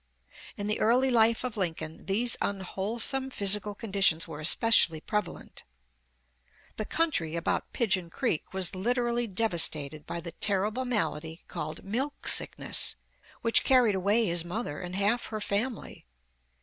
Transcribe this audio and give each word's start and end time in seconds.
In 0.57 0.65
the 0.65 0.79
early 0.79 1.11
life 1.11 1.43
of 1.43 1.55
Lincoln 1.57 2.07
these 2.07 2.35
unwholesome 2.41 3.29
physical 3.29 3.75
conditions 3.75 4.27
were 4.27 4.39
especially 4.39 4.99
prevalent. 4.99 5.63
The 6.77 6.85
country 6.85 7.35
about 7.35 7.71
Pigeon 7.71 8.09
Creek 8.09 8.51
was 8.51 8.73
literally 8.73 9.27
devastated 9.27 10.07
by 10.07 10.19
the 10.19 10.31
terrible 10.31 10.85
malady 10.85 11.43
called 11.47 11.83
"milk 11.83 12.27
sickness," 12.27 12.95
which 13.43 13.63
carried 13.63 13.93
away 13.93 14.25
his 14.25 14.43
mother 14.43 14.79
and 14.81 14.95
half 14.95 15.27
her 15.27 15.39
family. 15.39 16.07